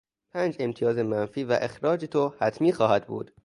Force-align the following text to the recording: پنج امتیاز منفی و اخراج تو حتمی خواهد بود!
پنج 0.31 0.55
امتیاز 0.59 0.97
منفی 0.97 1.43
و 1.43 1.51
اخراج 1.61 2.05
تو 2.05 2.33
حتمی 2.39 2.73
خواهد 2.73 3.07
بود! 3.07 3.31